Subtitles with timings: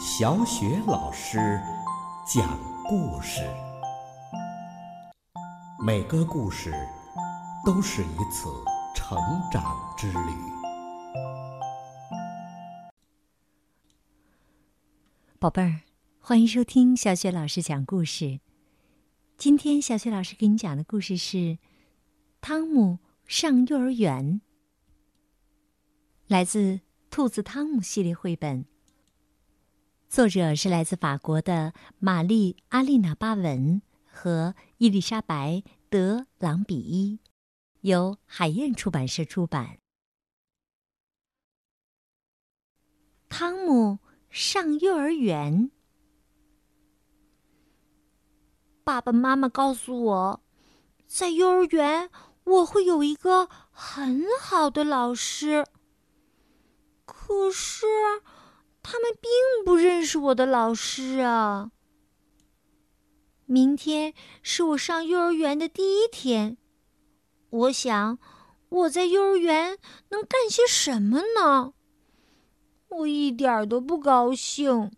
[0.00, 1.60] 小雪老师
[2.24, 3.42] 讲故事，
[5.84, 6.72] 每个故事
[7.66, 8.48] 都是一次
[8.94, 9.18] 成
[9.50, 10.18] 长之旅。
[15.40, 15.80] 宝贝儿，
[16.20, 18.38] 欢迎收听小雪老师讲故事。
[19.36, 21.36] 今天小雪老师给你讲的故事是
[22.40, 24.34] 《汤姆上幼儿园》，
[26.28, 26.74] 来自
[27.10, 28.64] 《兔子汤姆》系列绘本。
[30.08, 35.56] 作者是来自法国的玛丽·阿丽娜·巴文和伊丽莎白·
[35.90, 37.20] 德朗比伊，
[37.82, 39.78] 由海燕出版社出版。
[43.28, 43.98] 汤姆
[44.30, 45.70] 上幼儿园。
[48.82, 50.42] 爸爸妈妈告诉我，
[51.06, 52.08] 在幼儿园
[52.44, 55.66] 我会有一个很好的老师。
[57.04, 57.84] 可是。
[58.90, 59.30] 他们并
[59.66, 61.72] 不认识我的老师啊！
[63.44, 66.56] 明天是我上幼儿园的第一天，
[67.50, 68.18] 我想
[68.70, 69.76] 我在幼儿园
[70.08, 71.74] 能干些什么呢？
[72.88, 74.90] 我一点都不高兴。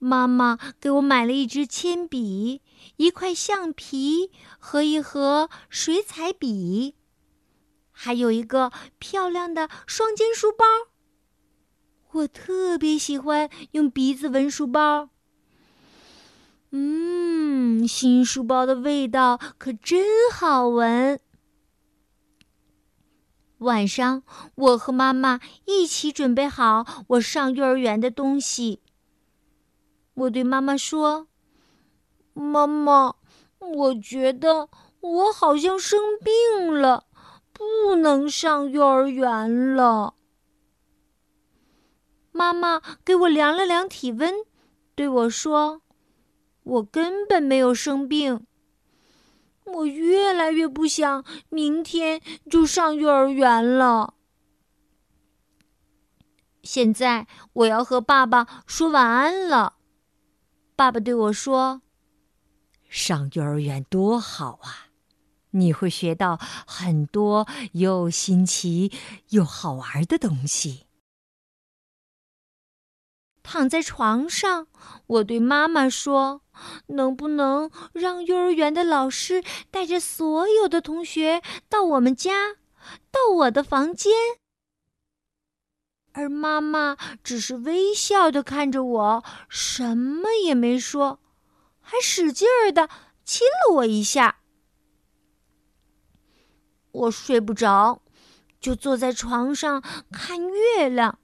[0.00, 2.60] 妈妈给我买了一支铅笔、
[2.96, 6.96] 一块橡皮和一盒水彩笔，
[7.92, 10.64] 还有一个漂亮的双肩书包。
[12.14, 15.10] 我特别喜欢用鼻子闻书包。
[16.70, 21.18] 嗯，新书包的味道可真好闻。
[23.58, 24.22] 晚上，
[24.54, 28.80] 我和妈妈一起准备好我上幼儿园的东西。
[30.14, 31.26] 我对妈妈说
[32.32, 33.16] ：“妈妈，
[33.58, 34.68] 我觉得
[35.00, 37.06] 我好像生病了，
[37.52, 40.14] 不能上幼儿园了。”
[42.36, 44.34] 妈妈给我量了量体温，
[44.96, 45.82] 对我说
[46.64, 48.44] ：“我根本没有生病。”
[49.66, 54.14] 我越来越不想明天就上幼儿园了。
[56.64, 59.76] 现在我要和爸爸说晚安了。
[60.74, 61.82] 爸爸对我说
[62.90, 64.88] ：“上幼儿园多好啊！
[65.52, 68.90] 你会学到很多又新奇
[69.28, 70.86] 又好玩的东西。”
[73.44, 74.66] 躺在床上，
[75.06, 76.40] 我对妈妈说
[76.88, 82.54] ：“能不能让幼儿园的老师带着所有的同学到我们家，
[83.12, 84.12] 到我的房间？”
[86.12, 91.20] 而妈妈只是微笑的看着我，什么也没说，
[91.80, 92.88] 还使劲儿的
[93.24, 94.38] 亲了我一下。
[96.92, 98.00] 我睡不着，
[98.58, 101.18] 就坐在床上看月亮。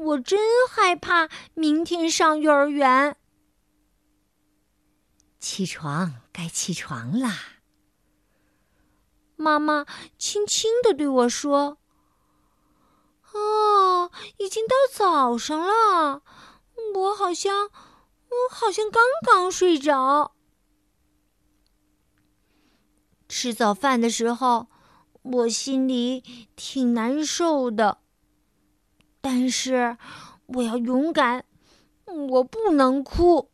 [0.00, 3.16] 我真害怕明天上幼儿园。
[5.38, 7.36] 起床，该起床啦！
[9.36, 9.86] 妈妈
[10.18, 11.78] 轻轻的对我说
[13.32, 16.22] ：“哦，已经到早上了，
[16.94, 20.34] 我好像，我好像刚刚睡着。”
[23.28, 24.66] 吃早饭的时候，
[25.22, 27.99] 我心里挺难受的。
[29.20, 29.96] 但是，
[30.46, 31.44] 我要勇敢，
[32.06, 33.50] 我不能哭。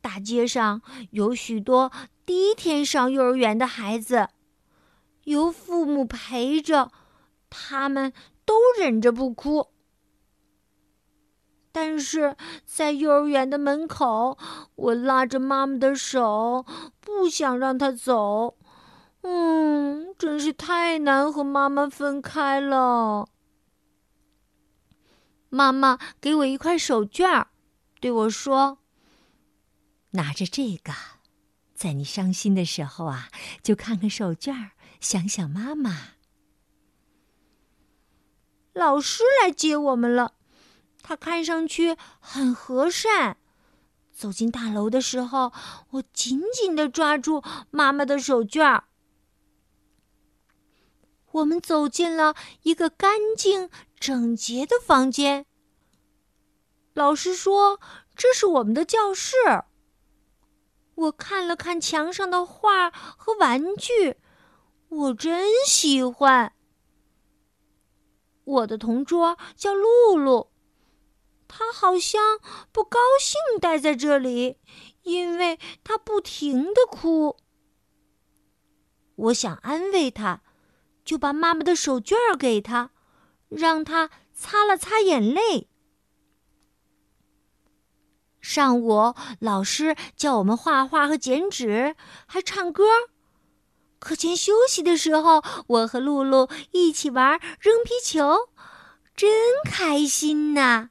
[0.00, 1.90] 大街上有许多
[2.24, 4.28] 第一天上幼儿园的孩子，
[5.24, 6.92] 有父母陪着，
[7.50, 8.12] 他们
[8.44, 9.68] 都忍着不哭。
[11.72, 14.38] 但是在幼儿园的门口，
[14.76, 16.64] 我拉着妈妈的手，
[17.00, 18.56] 不想让她走。
[19.22, 23.28] 嗯，真是太难和妈妈分开了。
[25.48, 27.46] 妈妈给我一块手绢
[28.00, 28.78] 对我说
[30.12, 30.92] ：“拿着这个，
[31.74, 33.28] 在你伤心的时候啊，
[33.62, 36.12] 就看看手绢想想妈妈。”
[38.74, 40.34] 老师来接我们了，
[41.02, 43.38] 他看上去很和善。
[44.12, 45.52] 走进大楼的时候，
[45.90, 48.84] 我紧紧的抓住妈妈的手绢儿
[51.36, 53.68] 我们走进了一个干净
[54.00, 55.44] 整洁的房间。
[56.94, 57.78] 老师说
[58.16, 59.36] ：“这是我们的教室。”
[60.96, 64.16] 我看了看墙上的画和玩具，
[64.88, 66.54] 我真喜欢。
[68.44, 70.50] 我的同桌叫露露，
[71.46, 72.38] 她好像
[72.72, 74.56] 不高兴待在这里，
[75.02, 77.36] 因为她不停的哭。
[79.16, 80.40] 我想安慰她。
[81.06, 82.90] 就把妈妈的手绢给他，
[83.48, 85.68] 让他擦了擦眼泪。
[88.40, 92.84] 上午，老师叫我们画画和剪纸，还唱歌。
[93.98, 98.50] 课间休息的时候，我和露露一起玩扔皮球，
[99.14, 99.30] 真
[99.64, 100.90] 开心呐！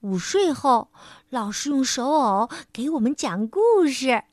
[0.00, 0.92] 午睡后，
[1.28, 4.24] 老师用手偶给我们讲故事。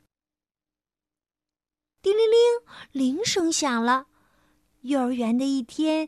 [2.01, 4.07] 叮铃铃，铃声响了，
[4.83, 6.07] 幼儿园的一天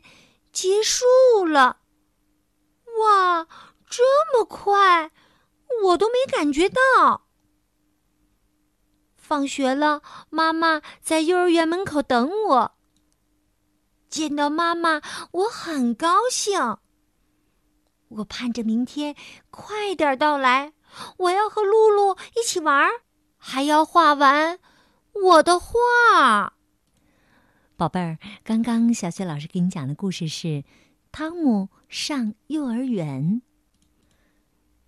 [0.52, 1.04] 结束
[1.44, 1.78] 了。
[3.00, 3.46] 哇，
[3.88, 4.02] 这
[4.32, 5.10] 么快！
[5.84, 7.26] 我都没感觉到。
[9.16, 12.72] 放学了，妈妈在幼儿园门口等我。
[14.08, 15.02] 见到妈妈，
[15.32, 16.78] 我很高兴。
[18.08, 19.16] 我盼着明天
[19.50, 20.72] 快点到来，
[21.18, 22.88] 我要和露露一起玩，
[23.36, 24.58] 还要画完
[25.12, 26.55] 我的画。
[27.76, 30.46] 宝贝儿，刚刚小雪老师给你讲的故事是
[31.12, 33.22] 《汤姆上幼儿园》。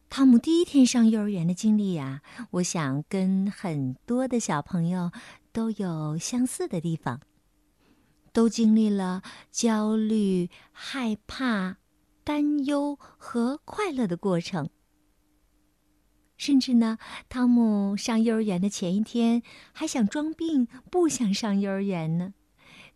[0.09, 5.13] 汤姆第一天上幼儿园的经历呀，我想跟很多的小朋友
[5.53, 7.21] 都有相似的地方，
[8.33, 11.77] 都经历了焦虑、害怕、
[12.25, 14.71] 担忧和快乐的过程。
[16.39, 16.97] 甚至呢，
[17.29, 19.43] 汤姆上幼儿园的前一天
[19.75, 22.33] 还想装病，不想上幼儿园呢。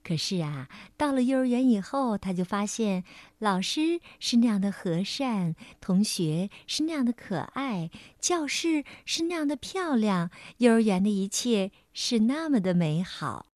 [0.04, 3.04] 可是啊，到了幼儿园以后，他就发现
[3.38, 13.46] 老师是那样的和善，同学是那样的可爱，教室是那样的漂亮，幼儿园的一切是那么的美好。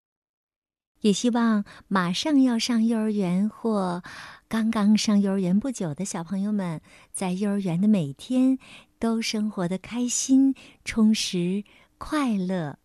[1.01, 4.03] 也希望马上要上幼儿园或
[4.49, 6.81] 刚刚上幼儿园不久的小朋友们，
[7.13, 8.59] 在幼儿园的每天
[8.99, 10.55] 都生活的开心、
[10.85, 11.65] 充实、
[11.99, 12.79] 快乐。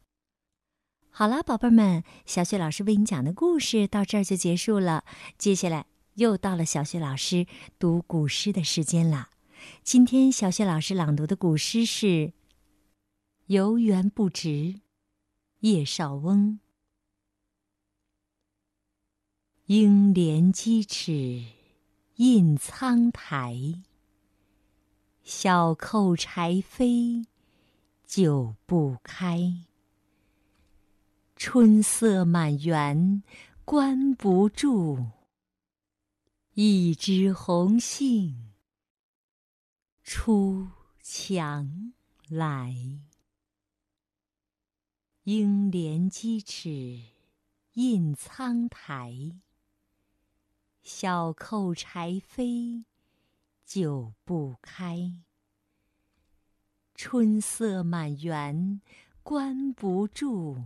[1.13, 5.03] 好了，宝贝儿们，小雪老师为你讲的故事到这儿就结束了。
[5.37, 7.45] 接下来又到了小雪老师
[7.77, 9.29] 读古诗的时间了。
[9.83, 12.05] 今天小雪老师朗读的古诗是
[13.47, 14.47] 《游园不值》，
[15.59, 16.59] 叶绍翁。
[19.65, 21.43] 应怜屐齿
[22.15, 23.83] 印苍苔，
[25.23, 27.25] 小扣柴扉
[28.05, 29.65] 久不开。
[31.43, 33.23] 春色满园
[33.65, 35.07] 关不住，
[36.53, 38.51] 一枝红杏
[40.03, 40.67] 出
[41.01, 41.93] 墙
[42.29, 42.75] 来。
[45.23, 47.01] 应怜屐齿
[47.73, 49.31] 印苍苔，
[50.83, 52.83] 小扣柴扉
[53.65, 55.23] 久不开。
[56.93, 58.79] 春色满园
[59.23, 60.65] 关不住。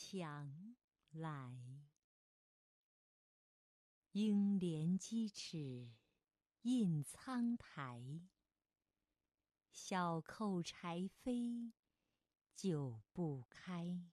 [0.00, 0.76] 墙
[1.10, 1.82] 来，
[4.12, 5.90] 应怜屐齿
[6.62, 8.22] 印苍苔。
[9.72, 11.72] 小扣柴扉
[12.54, 14.08] 久不开。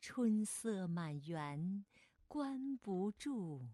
[0.00, 1.84] 春色满园
[2.28, 3.68] 关不住，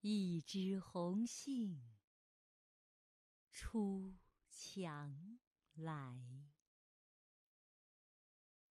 [0.00, 1.96] 一枝红杏
[3.52, 4.16] 出
[4.50, 5.38] 墙
[5.74, 6.57] 来。